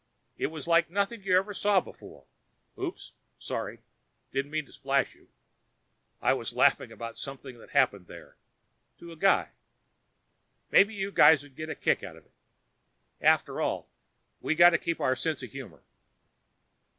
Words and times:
It 0.35 0.47
was 0.47 0.67
like 0.67 0.89
nothing 0.89 1.21
you 1.21 1.37
ever 1.37 1.53
saw 1.53 1.79
before. 1.79 2.25
Oops 2.75 3.13
sorry. 3.37 3.81
Didn't 4.31 4.49
mean 4.49 4.65
to 4.65 4.71
splash 4.71 5.13
you. 5.13 5.29
I 6.23 6.33
was 6.33 6.55
laughing 6.55 6.91
about 6.91 7.19
something 7.19 7.59
that 7.59 7.69
happened 7.69 8.07
there 8.07 8.35
to 8.97 9.11
a 9.11 9.15
guy. 9.15 9.51
Maybe 10.71 10.95
you 10.95 11.11
guys 11.11 11.43
would 11.43 11.55
get 11.55 11.69
a 11.69 11.75
kick 11.75 12.01
out 12.01 12.15
of 12.17 12.25
it. 12.25 12.33
After 13.21 13.61
all, 13.61 13.91
we 14.39 14.55
got 14.55 14.71
to 14.71 14.79
keep 14.79 14.99
our 14.99 15.15
sense 15.15 15.43
of 15.43 15.51
humor. 15.51 15.83